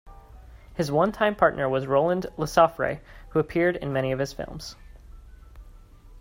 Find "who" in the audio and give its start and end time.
3.29-3.37